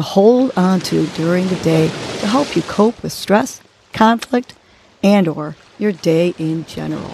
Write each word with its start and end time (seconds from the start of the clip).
to 0.00 0.04
hold 0.04 0.50
on 0.56 0.80
to 0.80 1.06
during 1.08 1.46
the 1.48 1.56
day 1.56 1.86
to 2.20 2.26
help 2.26 2.56
you 2.56 2.62
cope 2.62 3.02
with 3.02 3.12
stress, 3.12 3.60
conflict, 3.92 4.54
and 5.02 5.28
or 5.28 5.54
your 5.78 5.92
day 5.92 6.34
in 6.38 6.64
general. 6.64 7.10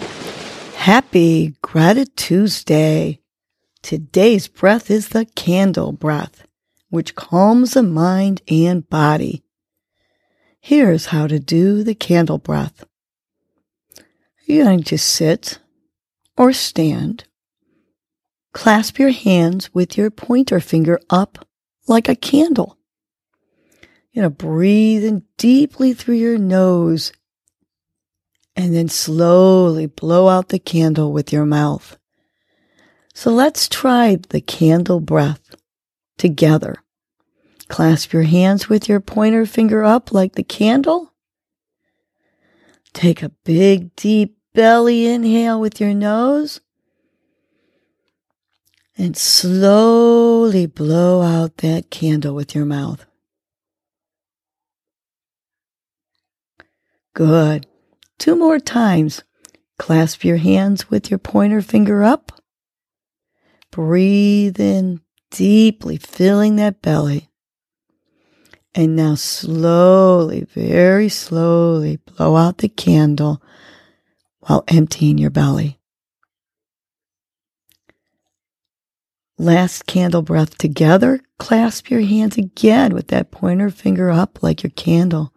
Happy 0.77 1.53
Gratitude 1.61 2.15
Tuesday. 2.15 3.19
Today's 3.81 4.47
breath 4.47 4.89
is 4.89 5.09
the 5.09 5.25
candle 5.25 5.91
breath, 5.91 6.47
which 6.89 7.13
calms 7.13 7.73
the 7.73 7.83
mind 7.83 8.41
and 8.47 8.89
body. 8.89 9.43
Here's 10.61 11.07
how 11.07 11.27
to 11.27 11.39
do 11.39 11.83
the 11.83 11.95
candle 11.95 12.37
breath. 12.37 12.85
You're 14.45 14.63
going 14.63 14.83
to 14.83 14.97
sit 14.97 15.59
or 16.37 16.53
stand. 16.53 17.25
Clasp 18.53 18.97
your 18.97 19.11
hands 19.11 19.73
with 19.73 19.97
your 19.97 20.09
pointer 20.09 20.61
finger 20.61 21.01
up 21.09 21.45
like 21.85 22.07
a 22.07 22.15
candle. 22.15 22.76
You 24.17 24.23
know, 24.23 24.29
breathe 24.31 25.05
in 25.05 25.21
deeply 25.37 25.93
through 25.93 26.15
your 26.15 26.39
nose 26.39 27.13
and 28.55 28.73
then 28.73 28.89
slowly 28.89 29.85
blow 29.85 30.27
out 30.27 30.49
the 30.49 30.57
candle 30.57 31.13
with 31.13 31.31
your 31.31 31.45
mouth. 31.45 31.99
So 33.13 33.29
let's 33.29 33.69
try 33.69 34.17
the 34.29 34.41
candle 34.41 35.01
breath 35.01 35.53
together. 36.17 36.77
Clasp 37.67 38.11
your 38.11 38.23
hands 38.23 38.67
with 38.67 38.89
your 38.89 38.99
pointer 38.99 39.45
finger 39.45 39.83
up 39.83 40.11
like 40.11 40.33
the 40.33 40.41
candle. 40.41 41.13
Take 42.93 43.21
a 43.21 43.29
big, 43.45 43.95
deep 43.95 44.35
belly 44.55 45.05
inhale 45.05 45.61
with 45.61 45.79
your 45.79 45.93
nose 45.93 46.59
and 48.97 49.15
slowly 49.15 50.65
blow 50.65 51.21
out 51.21 51.57
that 51.57 51.91
candle 51.91 52.33
with 52.33 52.55
your 52.55 52.65
mouth. 52.65 53.06
Good. 57.17 57.65
Two 58.19 58.35
more 58.35 58.59
times. 58.59 59.23
Clasp 59.79 60.23
your 60.23 60.37
hands 60.37 60.91
with 60.91 61.09
your 61.09 61.17
pointer 61.17 61.63
finger 61.63 62.03
up. 62.03 62.31
Breathe 63.71 64.59
in 64.59 65.01
deeply, 65.31 65.97
filling 65.97 66.57
that 66.57 66.83
belly. 66.83 67.31
And 68.75 68.95
now 68.95 69.15
slowly, 69.15 70.45
very 70.53 71.09
slowly 71.09 71.97
blow 71.97 72.35
out 72.35 72.59
the 72.59 72.69
candle 72.69 73.41
while 74.41 74.63
emptying 74.67 75.17
your 75.17 75.31
belly. 75.31 75.79
Last 79.39 79.87
candle 79.87 80.21
breath 80.21 80.55
together. 80.59 81.21
Clasp 81.39 81.89
your 81.89 82.01
hands 82.01 82.37
again 82.37 82.93
with 82.93 83.07
that 83.07 83.31
pointer 83.31 83.71
finger 83.71 84.11
up 84.11 84.43
like 84.43 84.61
your 84.61 84.71
candle. 84.75 85.33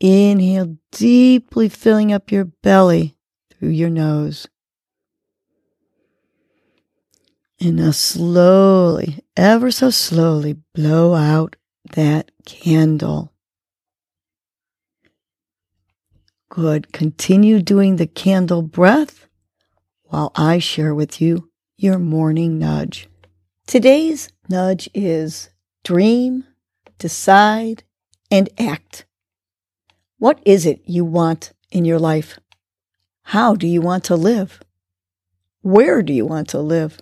Inhale 0.00 0.78
deeply, 0.90 1.68
filling 1.68 2.12
up 2.12 2.32
your 2.32 2.46
belly 2.46 3.16
through 3.50 3.68
your 3.68 3.90
nose. 3.90 4.48
And 7.60 7.76
now 7.76 7.90
slowly, 7.90 9.22
ever 9.36 9.70
so 9.70 9.90
slowly, 9.90 10.56
blow 10.74 11.14
out 11.14 11.56
that 11.92 12.30
candle. 12.46 13.34
Good. 16.48 16.92
Continue 16.92 17.60
doing 17.60 17.96
the 17.96 18.06
candle 18.06 18.62
breath 18.62 19.28
while 20.04 20.32
I 20.34 20.58
share 20.58 20.94
with 20.94 21.20
you 21.20 21.50
your 21.76 21.98
morning 21.98 22.58
nudge. 22.58 23.08
Today's 23.66 24.30
nudge 24.48 24.88
is 24.94 25.50
dream, 25.84 26.44
decide, 26.98 27.84
and 28.30 28.48
act. 28.58 29.04
What 30.20 30.42
is 30.44 30.66
it 30.66 30.82
you 30.84 31.06
want 31.06 31.54
in 31.70 31.86
your 31.86 31.98
life? 31.98 32.38
How 33.22 33.54
do 33.54 33.66
you 33.66 33.80
want 33.80 34.04
to 34.04 34.16
live? 34.16 34.60
Where 35.62 36.02
do 36.02 36.12
you 36.12 36.26
want 36.26 36.50
to 36.50 36.58
live? 36.58 37.00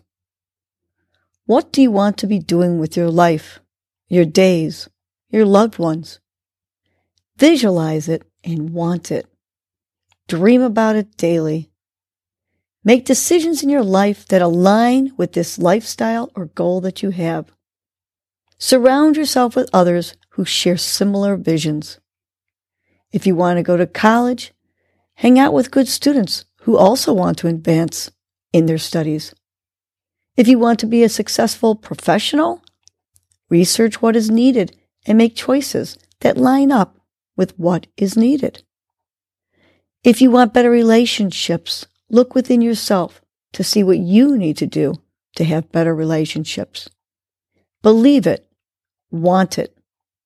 What 1.45 1.73
do 1.73 1.83
you 1.83 1.91
want 1.91 2.17
to 2.19 2.29
be 2.29 2.39
doing 2.39 2.79
with 2.79 2.97
your 2.97 3.11
life, 3.11 3.59
your 4.07 4.25
days, 4.25 4.89
your 5.31 5.45
loved 5.45 5.81
ones? 5.81 6.21
Visualize 7.37 8.09
it 8.09 8.23
and 8.45 8.71
want 8.71 9.11
it. 9.11 9.27
Dream 10.29 10.63
about 10.63 10.95
it 10.95 11.17
daily. 11.17 11.73
Make 12.85 13.05
decisions 13.05 13.65
in 13.65 13.69
your 13.69 13.83
life 13.83 14.29
that 14.29 14.43
align 14.43 15.13
with 15.17 15.33
this 15.33 15.59
lifestyle 15.59 16.31
or 16.37 16.45
goal 16.47 16.81
that 16.83 17.03
you 17.03 17.11
have. 17.11 17.51
Surround 18.59 19.17
yourself 19.17 19.57
with 19.57 19.69
others 19.73 20.15
who 20.31 20.45
share 20.45 20.77
similar 20.77 21.37
visions. 21.37 21.99
If 23.13 23.27
you 23.27 23.35
want 23.35 23.59
to 23.59 23.63
go 23.63 23.77
to 23.77 23.87
college, 23.87 24.53
hang 25.15 25.39
out 25.39 25.53
with 25.53 25.71
good 25.71 25.89
students 25.89 26.45
who 26.63 26.77
also 26.77 27.13
want 27.13 27.39
to 27.39 27.49
advance 27.49 28.11
in 28.53 28.67
their 28.67 28.79
studies. 28.79 29.35
If 30.37 30.49
you 30.49 30.59
want 30.59 30.79
to 30.81 30.87
be 30.87 31.03
a 31.03 31.09
successful 31.09 31.75
professional, 31.75 32.63
research 33.49 34.03
what 34.03 34.17
is 34.17 34.31
needed 34.31 34.77
and 35.07 35.19
make 35.19 35.35
choices 35.35 35.99
that 36.21 36.37
line 36.37 36.71
up 36.71 36.99
with 37.37 37.59
what 37.59 37.87
is 37.97 38.17
needed. 38.17 38.63
If 40.05 40.21
you 40.21 40.31
want 40.31 40.55
better 40.55 40.71
relationships 40.71 41.87
Look 42.11 42.35
within 42.35 42.63
yourself 42.63 43.21
to 43.53 43.63
see 43.63 43.83
what 43.83 43.99
you 43.99 44.37
need 44.39 44.57
to 44.59 44.67
do 44.67 44.95
to 45.37 45.45
have 45.45 45.73
better 45.73 45.95
relationships. 45.95 46.89
Believe 47.83 48.27
it, 48.27 48.49
want 49.11 49.59
it, 49.59 49.77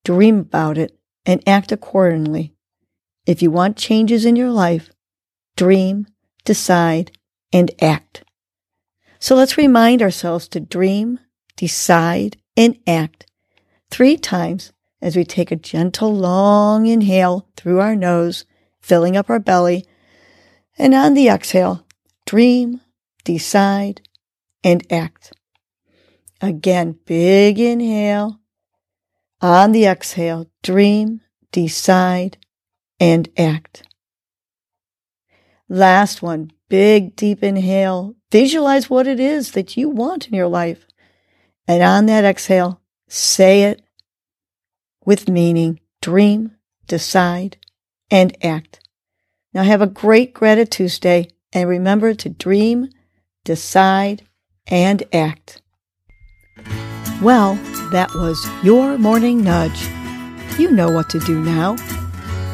dream 0.05 0.39
about 0.39 0.79
it, 0.79 0.97
and 1.27 1.43
act 1.47 1.73
accordingly. 1.73 2.55
If 3.27 3.43
you 3.43 3.51
want 3.51 3.77
changes 3.77 4.25
in 4.25 4.37
your 4.37 4.51
life, 4.51 4.91
dream, 5.57 6.07
decide, 6.45 7.13
and 7.53 7.71
act. 7.81 8.25
So 9.19 9.37
let's 9.37 9.57
remind 9.57 10.03
ourselves 10.03 10.49
to 10.49 10.61
dream, 10.61 11.21
decide, 11.57 12.37
and 12.57 12.79
act 12.87 13.27
three 13.91 14.17
times 14.17 14.73
as 15.01 15.17
we 15.17 15.25
take 15.25 15.51
a 15.51 15.57
gentle, 15.57 16.15
long 16.15 16.87
inhale 16.87 17.49
through 17.57 17.81
our 17.81 17.95
nose, 17.95 18.45
filling 18.81 19.17
up 19.17 19.31
our 19.31 19.39
belly 19.39 19.87
and 20.79 20.95
on 20.95 21.15
the 21.15 21.29
exhale, 21.29 21.87
dream, 22.27 22.81
decide, 23.25 24.03
and 24.65 24.85
act. 24.91 25.33
Again, 26.41 26.99
big 27.05 27.61
inhale. 27.61 28.41
On 29.41 29.73
the 29.73 29.87
exhale, 29.87 30.47
dream, 30.63 31.21
decide, 31.53 32.39
and 33.03 33.29
act. 33.37 33.83
Last 35.69 36.23
one, 36.23 36.53
big 36.69 37.17
deep 37.17 37.43
inhale. 37.43 38.15
Visualize 38.31 38.89
what 38.89 39.09
it 39.09 39.19
is 39.19 39.53
that 39.53 39.77
you 39.77 39.89
want 39.89 40.29
in 40.29 40.35
your 40.35 40.47
life. 40.47 40.87
And 41.67 41.83
on 41.83 42.07
that 42.07 42.25
exhale, 42.25 42.81
say 43.09 43.65
it 43.65 43.83
with 45.05 45.29
meaning. 45.29 45.81
Dream, 46.01 46.53
decide, 46.87 47.57
and 48.09 48.37
act. 48.45 48.79
Now 49.53 49.65
have 49.65 49.83
a 49.83 49.89
great 49.89 50.33
Gratitude 50.33 50.71
Tuesday 50.71 51.29
and 51.53 51.69
remember 51.69 52.15
to 52.15 52.29
dream, 52.29 52.89
decide, 53.45 54.23
and 54.69 55.03
act. 55.13 55.61
Well, 57.21 57.57
that 57.91 58.15
was 58.15 58.47
your 58.63 58.97
morning 58.97 59.43
nudge. 59.43 59.89
You 60.57 60.71
know 60.71 60.91
what 60.93 61.11
to 61.11 61.19
do 61.19 61.41
now. 61.41 61.77